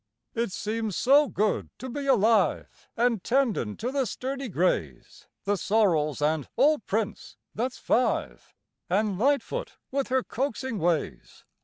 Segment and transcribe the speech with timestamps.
[0.33, 6.23] It seems so good to be alive, An' tendin' to the sturdy grays, The sorrels,
[6.23, 8.55] and old Prince, that's five
[8.89, 11.45] An' Lightfoot with her coaxing ways.